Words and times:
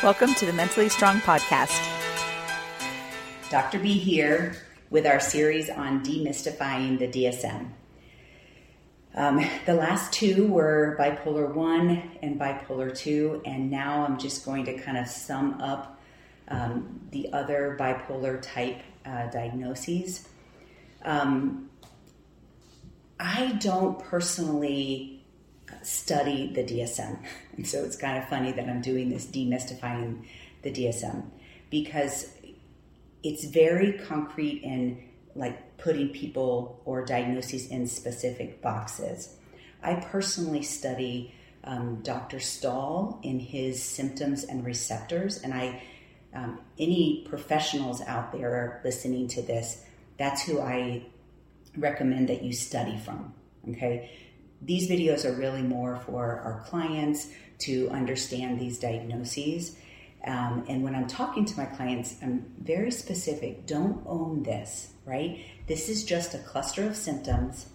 Welcome 0.00 0.34
to 0.34 0.46
the 0.46 0.52
Mentally 0.52 0.88
Strong 0.88 1.22
Podcast. 1.22 1.84
Dr. 3.50 3.80
B 3.80 3.94
here 3.98 4.54
with 4.90 5.04
our 5.04 5.18
series 5.18 5.68
on 5.68 6.04
demystifying 6.04 7.00
the 7.00 7.08
DSM. 7.08 7.70
Um, 9.16 9.44
the 9.66 9.74
last 9.74 10.12
two 10.12 10.46
were 10.46 10.96
bipolar 11.00 11.52
1 11.52 12.18
and 12.22 12.38
bipolar 12.38 12.96
2, 12.96 13.42
and 13.44 13.72
now 13.72 14.04
I'm 14.04 14.20
just 14.20 14.44
going 14.44 14.64
to 14.66 14.78
kind 14.78 14.96
of 14.96 15.08
sum 15.08 15.60
up 15.60 16.00
um, 16.46 17.00
the 17.10 17.32
other 17.32 17.76
bipolar 17.78 18.40
type 18.40 18.80
uh, 19.04 19.26
diagnoses. 19.30 20.28
Um, 21.02 21.70
I 23.18 23.58
don't 23.58 23.98
personally 23.98 25.17
study 25.88 26.52
the 26.52 26.62
DSM. 26.62 27.18
And 27.56 27.66
so 27.66 27.82
it's 27.82 27.96
kind 27.96 28.18
of 28.18 28.28
funny 28.28 28.52
that 28.52 28.68
I'm 28.68 28.82
doing 28.82 29.08
this 29.08 29.26
demystifying 29.26 30.26
the 30.62 30.70
DSM 30.70 31.24
because 31.70 32.30
it's 33.22 33.44
very 33.44 33.92
concrete 33.92 34.62
in 34.62 35.02
like 35.34 35.78
putting 35.78 36.10
people 36.10 36.80
or 36.84 37.04
diagnoses 37.04 37.68
in 37.68 37.86
specific 37.86 38.60
boxes. 38.60 39.36
I 39.82 39.94
personally 39.94 40.62
study 40.62 41.34
um, 41.64 42.02
Dr. 42.02 42.40
Stahl 42.40 43.20
in 43.22 43.40
his 43.40 43.82
symptoms 43.82 44.44
and 44.44 44.64
receptors, 44.64 45.38
and 45.38 45.54
I 45.54 45.82
um, 46.34 46.60
any 46.78 47.24
professionals 47.28 48.02
out 48.02 48.32
there 48.32 48.80
listening 48.84 49.28
to 49.28 49.42
this, 49.42 49.84
that's 50.18 50.42
who 50.42 50.60
I 50.60 51.06
recommend 51.76 52.28
that 52.28 52.42
you 52.42 52.52
study 52.52 52.98
from. 52.98 53.32
Okay, 53.70 54.10
these 54.60 54.88
videos 54.88 55.24
are 55.24 55.32
really 55.32 55.62
more 55.62 55.96
for 56.06 56.40
our 56.40 56.64
clients 56.66 57.28
to 57.60 57.88
understand 57.90 58.58
these 58.58 58.78
diagnoses. 58.78 59.76
Um, 60.26 60.64
and 60.68 60.82
when 60.82 60.94
I'm 60.94 61.06
talking 61.06 61.44
to 61.44 61.56
my 61.56 61.66
clients, 61.66 62.16
I'm 62.22 62.52
very 62.60 62.90
specific. 62.90 63.66
Don't 63.66 64.02
own 64.06 64.42
this, 64.42 64.92
right? 65.04 65.44
This 65.66 65.88
is 65.88 66.04
just 66.04 66.34
a 66.34 66.38
cluster 66.38 66.86
of 66.86 66.96
symptoms. 66.96 67.66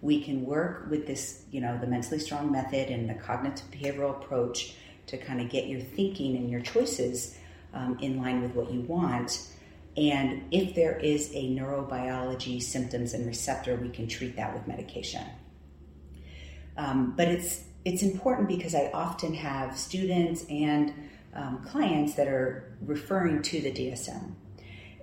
We 0.00 0.22
can 0.22 0.44
work 0.44 0.88
with 0.90 1.06
this, 1.06 1.44
you 1.50 1.60
know, 1.60 1.78
the 1.78 1.86
mentally 1.86 2.18
strong 2.18 2.50
method 2.52 2.90
and 2.90 3.08
the 3.08 3.14
cognitive 3.14 3.70
behavioral 3.70 4.10
approach 4.10 4.74
to 5.06 5.16
kind 5.16 5.40
of 5.40 5.48
get 5.48 5.68
your 5.68 5.80
thinking 5.80 6.36
and 6.36 6.50
your 6.50 6.60
choices 6.60 7.38
um, 7.72 7.98
in 8.00 8.20
line 8.20 8.42
with 8.42 8.54
what 8.54 8.72
you 8.72 8.80
want. 8.80 9.48
And 9.96 10.42
if 10.50 10.74
there 10.74 10.98
is 10.98 11.30
a 11.32 11.48
neurobiology 11.48 12.62
symptoms 12.62 13.14
and 13.14 13.26
receptor, 13.26 13.76
we 13.76 13.88
can 13.88 14.08
treat 14.08 14.36
that 14.36 14.52
with 14.52 14.66
medication. 14.66 15.24
Um, 16.76 17.14
but 17.16 17.28
it's 17.28 17.64
it's 17.84 18.02
important 18.02 18.48
because 18.48 18.74
I 18.74 18.90
often 18.92 19.32
have 19.34 19.78
students 19.78 20.44
and 20.50 20.92
um, 21.34 21.62
clients 21.64 22.14
that 22.14 22.26
are 22.26 22.76
referring 22.80 23.42
to 23.42 23.60
the 23.60 23.70
DSM, 23.70 24.32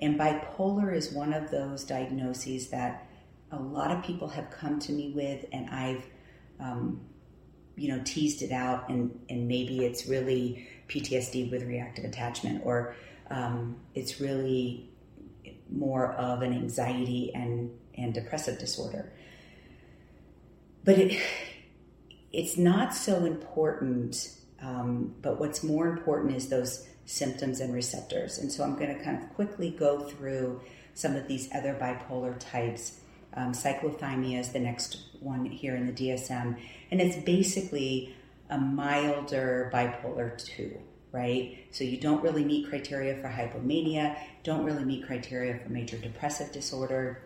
and 0.01 0.19
bipolar 0.19 0.93
is 0.95 1.11
one 1.11 1.33
of 1.33 1.49
those 1.49 1.83
diagnoses 1.83 2.69
that 2.69 3.07
a 3.51 3.57
lot 3.57 3.91
of 3.91 4.03
people 4.03 4.27
have 4.27 4.49
come 4.51 4.79
to 4.79 4.91
me 4.91 5.13
with, 5.15 5.45
and 5.51 5.69
I've 5.69 6.05
um, 6.59 7.01
you 7.75 7.89
know 7.89 8.01
teased 8.03 8.41
it 8.41 8.51
out, 8.51 8.89
and 8.89 9.19
and 9.29 9.47
maybe 9.47 9.85
it's 9.85 10.07
really 10.07 10.67
PTSD 10.89 11.51
with 11.51 11.63
reactive 11.63 12.05
attachment, 12.05 12.61
or 12.65 12.95
um, 13.29 13.77
it's 13.95 14.19
really 14.19 14.89
more 15.71 16.13
of 16.13 16.41
an 16.41 16.53
anxiety 16.53 17.31
and 17.33 17.71
and 17.95 18.13
depressive 18.13 18.59
disorder. 18.59 19.11
But 20.83 20.97
it 20.97 21.21
it's 22.33 22.57
not 22.57 22.95
so 22.95 23.25
important, 23.25 24.35
um, 24.59 25.13
but 25.21 25.39
what's 25.39 25.63
more 25.63 25.87
important 25.87 26.35
is 26.35 26.49
those 26.49 26.87
symptoms 27.05 27.59
and 27.59 27.73
receptors. 27.73 28.39
And 28.39 28.51
so 28.51 28.63
I'm 28.63 28.75
going 28.75 28.95
to 28.97 29.03
kind 29.03 29.21
of 29.21 29.33
quickly 29.35 29.69
go 29.69 29.99
through 29.99 30.61
some 30.95 31.15
of 31.15 31.27
these 31.27 31.47
other 31.53 31.75
bipolar 31.79 32.35
types. 32.39 32.99
Um, 33.35 33.51
cyclothymia 33.53 34.39
is 34.39 34.49
the 34.49 34.59
next 34.59 34.97
one 35.19 35.45
here 35.45 35.75
in 35.75 35.87
the 35.87 35.93
DSM, 35.93 36.59
and 36.91 37.01
it's 37.01 37.17
basically 37.17 38.15
a 38.49 38.57
milder 38.57 39.71
bipolar 39.73 40.37
2, 40.37 40.77
right? 41.11 41.57
So 41.71 41.83
you 41.83 41.97
don't 41.97 42.23
really 42.23 42.43
meet 42.43 42.69
criteria 42.69 43.15
for 43.15 43.27
hypomania, 43.29 44.17
don't 44.43 44.63
really 44.63 44.85
meet 44.85 45.05
criteria 45.07 45.57
for 45.59 45.69
major 45.69 45.97
depressive 45.97 46.51
disorder, 46.51 47.23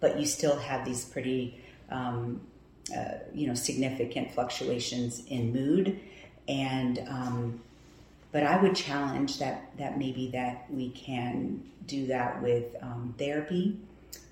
but 0.00 0.20
you 0.20 0.26
still 0.26 0.58
have 0.58 0.84
these 0.84 1.04
pretty 1.06 1.62
um, 1.90 2.42
uh, 2.94 3.18
you 3.34 3.46
know 3.46 3.54
significant 3.54 4.32
fluctuations 4.32 5.24
in 5.26 5.52
mood. 5.52 6.00
And 6.48 6.98
um, 7.08 7.60
but 8.32 8.42
I 8.42 8.60
would 8.60 8.76
challenge 8.76 9.38
that 9.38 9.76
that 9.78 9.98
maybe 9.98 10.28
that 10.32 10.66
we 10.70 10.90
can 10.90 11.62
do 11.86 12.06
that 12.06 12.42
with 12.42 12.76
um, 12.82 13.14
therapy. 13.18 13.78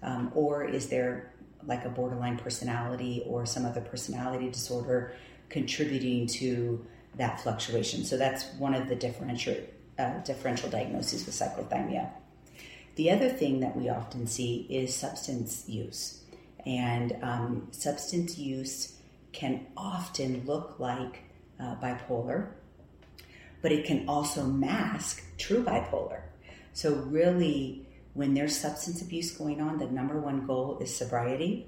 Um, 0.02 0.30
or 0.34 0.64
is 0.64 0.88
there 0.88 1.32
like 1.66 1.84
a 1.84 1.88
borderline 1.88 2.36
personality 2.36 3.22
or 3.26 3.46
some 3.46 3.64
other 3.64 3.80
personality 3.80 4.50
disorder 4.50 5.14
contributing 5.48 6.26
to 6.26 6.84
that 7.16 7.40
fluctuation? 7.40 8.04
So 8.04 8.18
that's 8.18 8.44
one 8.58 8.74
of 8.74 8.88
the 8.88 8.96
differential 8.96 9.56
uh, 9.98 10.18
differential 10.24 10.68
diagnoses 10.68 11.24
with 11.24 11.34
cyclothymia 11.34 12.10
the 12.96 13.10
other 13.10 13.28
thing 13.28 13.60
that 13.60 13.76
we 13.76 13.88
often 13.88 14.26
see 14.26 14.66
is 14.70 14.94
substance 14.94 15.64
use 15.68 16.20
and 16.66 17.16
um, 17.22 17.68
substance 17.70 18.38
use 18.38 18.96
can 19.32 19.66
often 19.76 20.44
look 20.46 20.76
like 20.78 21.22
uh, 21.60 21.76
bipolar, 21.76 22.48
but 23.62 23.72
it 23.72 23.84
can 23.84 24.08
also 24.08 24.44
mask 24.44 25.24
true 25.38 25.62
bipolar. 25.62 26.22
So, 26.72 26.94
really, 26.94 27.86
when 28.14 28.34
there's 28.34 28.56
substance 28.56 29.02
abuse 29.02 29.32
going 29.32 29.60
on, 29.60 29.78
the 29.78 29.86
number 29.86 30.18
one 30.18 30.46
goal 30.46 30.78
is 30.80 30.94
sobriety. 30.94 31.66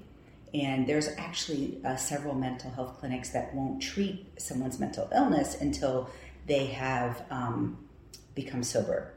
And 0.53 0.87
there's 0.87 1.09
actually 1.17 1.77
uh, 1.83 1.97
several 1.97 2.33
mental 2.33 2.71
health 2.71 2.99
clinics 2.99 3.29
that 3.31 3.53
won't 3.53 3.81
treat 3.81 4.25
someone's 4.41 4.79
mental 4.79 5.09
illness 5.13 5.59
until 5.59 6.09
they 6.47 6.67
have 6.67 7.21
um, 7.29 7.77
become 8.33 8.63
sober. 8.63 9.13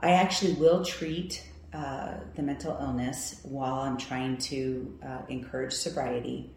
I 0.00 0.12
actually 0.12 0.54
will 0.54 0.84
treat 0.84 1.44
uh, 1.72 2.14
the 2.34 2.42
mental 2.42 2.76
illness 2.80 3.40
while 3.44 3.80
I'm 3.80 3.96
trying 3.96 4.38
to 4.38 4.98
uh, 5.04 5.18
encourage 5.28 5.72
sobriety 5.72 6.50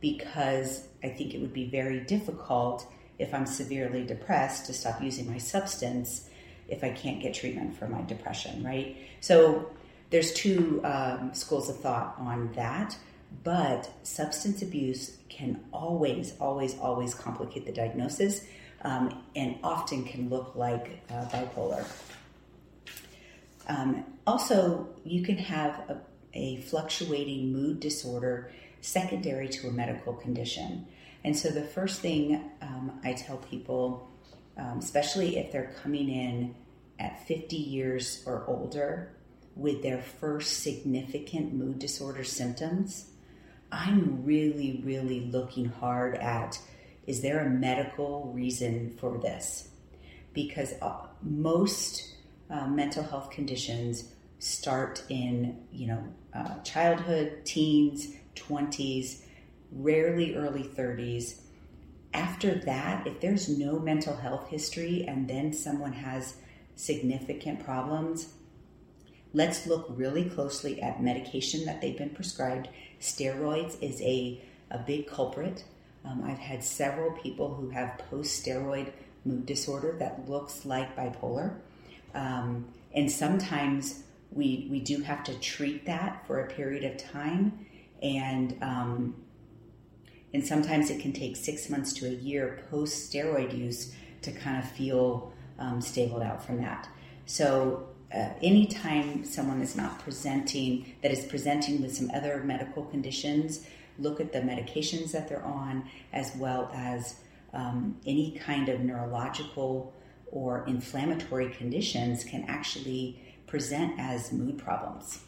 because 0.00 0.86
I 1.02 1.08
think 1.08 1.34
it 1.34 1.40
would 1.40 1.52
be 1.52 1.68
very 1.68 2.00
difficult 2.00 2.86
if 3.18 3.34
I'm 3.34 3.46
severely 3.46 4.04
depressed 4.04 4.66
to 4.66 4.72
stop 4.72 5.02
using 5.02 5.30
my 5.30 5.38
substance 5.38 6.28
if 6.68 6.84
I 6.84 6.90
can't 6.90 7.20
get 7.20 7.34
treatment 7.34 7.76
for 7.76 7.88
my 7.88 8.02
depression, 8.02 8.62
right? 8.62 8.96
So 9.20 9.70
there's 10.10 10.32
two 10.32 10.80
um, 10.84 11.34
schools 11.34 11.68
of 11.68 11.80
thought 11.80 12.14
on 12.18 12.52
that, 12.54 12.96
but 13.42 13.90
substance 14.04 14.62
abuse 14.62 15.16
can 15.28 15.60
always, 15.72 16.34
always, 16.40 16.78
always 16.78 17.14
complicate 17.14 17.66
the 17.66 17.72
diagnosis 17.72 18.44
um, 18.82 19.22
and 19.36 19.56
often 19.62 20.04
can 20.04 20.28
look 20.28 20.54
like 20.54 21.00
uh, 21.10 21.24
bipolar. 21.26 21.84
Um, 23.70 24.04
also, 24.26 24.88
you 25.04 25.22
can 25.22 25.38
have 25.38 25.72
a, 25.88 26.00
a 26.34 26.60
fluctuating 26.62 27.52
mood 27.52 27.78
disorder 27.78 28.50
secondary 28.80 29.48
to 29.48 29.68
a 29.68 29.70
medical 29.70 30.12
condition. 30.12 30.86
And 31.22 31.36
so, 31.36 31.50
the 31.50 31.62
first 31.62 32.00
thing 32.00 32.50
um, 32.60 33.00
I 33.04 33.12
tell 33.12 33.36
people, 33.36 34.10
um, 34.58 34.78
especially 34.78 35.38
if 35.38 35.52
they're 35.52 35.72
coming 35.82 36.08
in 36.08 36.54
at 36.98 37.26
50 37.28 37.56
years 37.56 38.24
or 38.26 38.44
older 38.48 39.12
with 39.54 39.82
their 39.82 40.02
first 40.02 40.62
significant 40.62 41.52
mood 41.54 41.78
disorder 41.78 42.24
symptoms, 42.24 43.10
I'm 43.70 44.24
really, 44.24 44.82
really 44.84 45.20
looking 45.20 45.66
hard 45.66 46.16
at 46.16 46.58
is 47.06 47.22
there 47.22 47.40
a 47.40 47.48
medical 47.48 48.32
reason 48.34 48.96
for 49.00 49.18
this? 49.18 49.68
Because 50.32 50.74
uh, 50.82 51.06
most 51.22 52.14
uh, 52.50 52.66
mental 52.66 53.02
health 53.02 53.30
conditions 53.30 54.12
start 54.38 55.02
in 55.08 55.58
you 55.70 55.86
know 55.86 56.04
uh, 56.34 56.58
childhood, 56.62 57.44
teens, 57.44 58.08
twenties, 58.34 59.24
rarely 59.72 60.34
early 60.34 60.62
thirties. 60.62 61.42
After 62.12 62.54
that, 62.64 63.06
if 63.06 63.20
there's 63.20 63.48
no 63.48 63.78
mental 63.78 64.16
health 64.16 64.48
history 64.48 65.04
and 65.06 65.28
then 65.28 65.52
someone 65.52 65.92
has 65.92 66.34
significant 66.74 67.64
problems, 67.64 68.34
let's 69.32 69.66
look 69.66 69.86
really 69.90 70.24
closely 70.28 70.82
at 70.82 71.02
medication 71.02 71.64
that 71.66 71.80
they've 71.80 71.96
been 71.96 72.10
prescribed. 72.10 72.68
Steroids 73.00 73.80
is 73.80 74.00
a, 74.02 74.42
a 74.70 74.78
big 74.78 75.06
culprit. 75.06 75.62
Um, 76.04 76.24
I've 76.24 76.38
had 76.38 76.64
several 76.64 77.12
people 77.12 77.54
who 77.54 77.70
have 77.70 77.98
post 78.10 78.44
steroid 78.44 78.92
mood 79.24 79.46
disorder 79.46 79.96
that 80.00 80.28
looks 80.28 80.64
like 80.64 80.96
bipolar. 80.96 81.58
Um, 82.14 82.68
and 82.92 83.10
sometimes 83.10 84.02
we, 84.32 84.68
we 84.70 84.80
do 84.80 85.02
have 85.02 85.24
to 85.24 85.38
treat 85.38 85.86
that 85.86 86.26
for 86.26 86.40
a 86.40 86.48
period 86.48 86.84
of 86.84 86.96
time. 86.98 87.66
And, 88.02 88.56
um, 88.62 89.14
and 90.32 90.44
sometimes 90.44 90.90
it 90.90 91.00
can 91.00 91.12
take 91.12 91.36
six 91.36 91.68
months 91.68 91.92
to 91.94 92.06
a 92.06 92.12
year 92.12 92.64
post 92.70 93.12
steroid 93.12 93.56
use 93.56 93.94
to 94.22 94.32
kind 94.32 94.62
of 94.62 94.70
feel 94.70 95.32
um, 95.58 95.80
stabled 95.80 96.22
out 96.22 96.44
from 96.44 96.58
that. 96.58 96.88
So 97.26 97.88
uh, 98.14 98.30
anytime 98.42 99.24
someone 99.24 99.60
is 99.60 99.76
not 99.76 99.98
presenting, 100.00 100.94
that 101.02 101.12
is 101.12 101.24
presenting 101.24 101.80
with 101.82 101.94
some 101.94 102.10
other 102.12 102.42
medical 102.44 102.84
conditions, 102.84 103.66
look 103.98 104.20
at 104.20 104.32
the 104.32 104.40
medications 104.40 105.12
that 105.12 105.28
they're 105.28 105.44
on, 105.44 105.88
as 106.12 106.34
well 106.36 106.70
as 106.74 107.16
um, 107.52 107.96
any 108.06 108.32
kind 108.32 108.68
of 108.68 108.80
neurological 108.80 109.92
or 110.30 110.64
inflammatory 110.66 111.50
conditions 111.50 112.24
can 112.24 112.44
actually 112.48 113.20
present 113.46 113.98
as 113.98 114.32
mood 114.32 114.58
problems. 114.58 115.20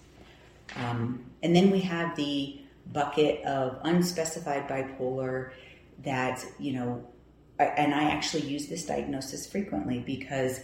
Um, 0.77 1.25
and 1.43 1.55
then 1.55 1.71
we 1.71 1.81
have 1.81 2.17
the 2.17 2.61
bucket 2.93 3.45
of 3.45 3.79
unspecified 3.85 4.69
bipolar 4.69 5.51
that, 6.05 6.45
you 6.59 6.73
know, 6.73 7.07
and 7.59 7.95
I 7.95 8.05
actually 8.05 8.43
use 8.43 8.67
this 8.67 8.87
diagnosis 8.87 9.47
frequently 9.47 10.01
because 10.01 10.61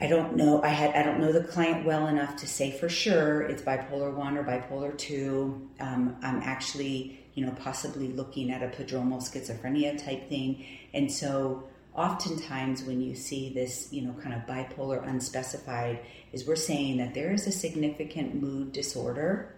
I 0.00 0.06
don't 0.06 0.34
know. 0.36 0.62
I 0.62 0.68
had 0.68 0.94
I 0.94 1.02
don't 1.02 1.20
know 1.20 1.32
the 1.32 1.44
client 1.44 1.84
well 1.84 2.08
enough 2.08 2.36
to 2.36 2.46
say 2.46 2.72
for 2.72 2.88
sure 2.88 3.42
it's 3.42 3.62
bipolar 3.62 4.12
one 4.12 4.36
or 4.36 4.42
bipolar 4.42 4.96
two. 4.96 5.68
Um, 5.78 6.16
I'm 6.22 6.42
actually 6.42 7.24
you 7.34 7.46
know 7.46 7.52
possibly 7.52 8.08
looking 8.08 8.50
at 8.50 8.62
a 8.62 8.68
prodromal 8.68 9.22
schizophrenia 9.22 10.02
type 10.02 10.28
thing, 10.28 10.64
and 10.92 11.10
so 11.10 11.64
oftentimes 11.94 12.82
when 12.82 13.00
you 13.00 13.14
see 13.14 13.52
this 13.52 13.92
you 13.92 14.02
know 14.02 14.12
kind 14.22 14.34
of 14.34 14.42
bipolar 14.42 15.06
unspecified, 15.06 16.00
is 16.32 16.46
we're 16.46 16.56
saying 16.56 16.98
that 16.98 17.14
there 17.14 17.32
is 17.32 17.46
a 17.46 17.52
significant 17.52 18.40
mood 18.40 18.72
disorder, 18.72 19.54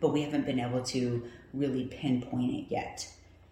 but 0.00 0.12
we 0.12 0.22
haven't 0.22 0.46
been 0.46 0.60
able 0.60 0.82
to 0.82 1.22
really 1.52 1.84
pinpoint 1.86 2.52
it 2.52 2.66
yet, 2.68 3.08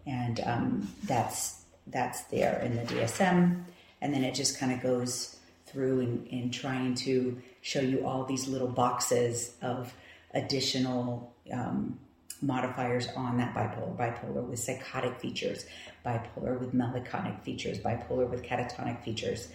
and 0.06 0.40
um, 0.40 0.92
that's 1.04 1.62
that's 1.86 2.22
there 2.24 2.60
in 2.60 2.76
the 2.76 2.82
DSM, 2.82 3.64
and 4.00 4.14
then 4.14 4.24
it 4.24 4.34
just 4.34 4.58
kind 4.58 4.72
of 4.72 4.80
goes 4.80 5.36
through 5.66 6.00
in, 6.00 6.26
in 6.26 6.50
trying 6.50 6.94
to 6.94 7.36
show 7.60 7.80
you 7.80 8.06
all 8.06 8.24
these 8.24 8.48
little 8.48 8.68
boxes 8.68 9.54
of 9.60 9.92
additional 10.32 11.34
um, 11.52 11.98
modifiers 12.40 13.08
on 13.16 13.36
that 13.38 13.54
bipolar 13.54 13.96
bipolar 13.96 14.46
with 14.46 14.58
psychotic 14.58 15.18
features 15.20 15.64
bipolar 16.04 16.58
with 16.58 16.72
melancholic 16.72 17.42
features 17.42 17.78
bipolar 17.78 18.28
with 18.28 18.42
catatonic 18.42 19.02
features. 19.02 19.48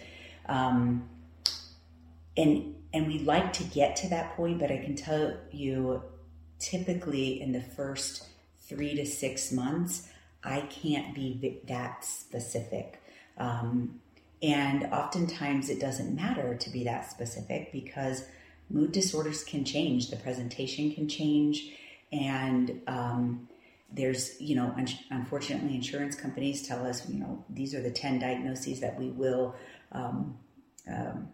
Um, 0.46 1.08
and 2.36 2.74
and 2.92 3.06
we 3.06 3.20
like 3.20 3.52
to 3.54 3.64
get 3.64 3.96
to 3.96 4.08
that 4.08 4.36
point 4.36 4.58
but 4.58 4.70
i 4.70 4.76
can 4.76 4.96
tell 4.96 5.36
you 5.50 6.02
typically 6.58 7.40
in 7.40 7.52
the 7.52 7.60
first 7.60 8.26
three 8.60 8.94
to 8.94 9.06
six 9.06 9.52
months 9.52 10.08
i 10.44 10.60
can't 10.62 11.14
be 11.14 11.60
that 11.66 12.04
specific. 12.04 13.00
Um, 13.38 14.00
and 14.42 14.84
oftentimes 14.84 15.70
it 15.70 15.80
doesn't 15.80 16.14
matter 16.14 16.54
to 16.54 16.70
be 16.70 16.84
that 16.84 17.10
specific 17.10 17.72
because 17.72 18.24
mood 18.68 18.92
disorders 18.92 19.42
can 19.42 19.64
change, 19.64 20.10
the 20.10 20.16
presentation 20.16 20.92
can 20.92 21.08
change, 21.08 21.70
and 22.14 22.80
um, 22.86 23.48
there's, 23.92 24.40
you 24.40 24.54
know, 24.54 24.72
un- 24.76 24.88
unfortunately, 25.10 25.74
insurance 25.74 26.14
companies 26.14 26.66
tell 26.66 26.86
us, 26.86 27.08
you 27.08 27.18
know, 27.18 27.44
these 27.50 27.74
are 27.74 27.82
the 27.82 27.90
10 27.90 28.20
diagnoses 28.20 28.80
that 28.80 28.98
we 28.98 29.08
will 29.10 29.54
um, 29.92 30.38
um, 30.88 31.28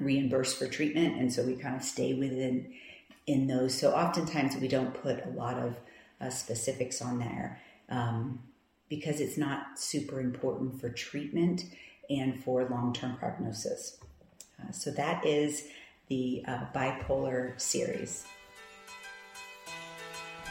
reimburse 0.00 0.52
for 0.54 0.66
treatment. 0.66 1.18
And 1.18 1.32
so 1.32 1.42
we 1.42 1.56
kind 1.56 1.74
of 1.74 1.82
stay 1.82 2.14
within 2.14 2.72
in 3.26 3.46
those. 3.46 3.78
So 3.78 3.92
oftentimes 3.92 4.56
we 4.56 4.68
don't 4.68 4.92
put 4.94 5.24
a 5.24 5.30
lot 5.30 5.58
of 5.58 5.76
uh, 6.20 6.28
specifics 6.28 7.00
on 7.00 7.18
there 7.18 7.60
um, 7.88 8.40
because 8.88 9.20
it's 9.20 9.38
not 9.38 9.78
super 9.78 10.20
important 10.20 10.78
for 10.80 10.90
treatment 10.90 11.64
and 12.10 12.42
for 12.42 12.68
long 12.68 12.92
term 12.92 13.16
prognosis. 13.16 13.98
Uh, 14.60 14.72
so 14.72 14.90
that 14.90 15.24
is 15.24 15.68
the 16.08 16.44
uh, 16.46 16.64
bipolar 16.74 17.58
series. 17.60 18.26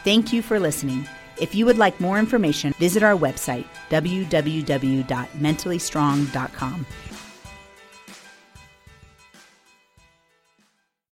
Thank 0.04 0.34
you 0.34 0.42
for 0.42 0.60
listening. 0.60 1.08
If 1.40 1.56
you 1.56 1.66
would 1.66 1.78
like 1.78 1.98
more 2.00 2.20
information, 2.20 2.74
visit 2.74 3.04
our 3.04 3.16
website, 3.16 3.66
www.mentallystrong.com. 3.90 6.86